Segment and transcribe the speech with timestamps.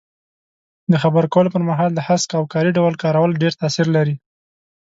[0.91, 4.15] د خبرو کولو پر مهال د هسک او کاري ډول کارول ډېر تاثیر لري.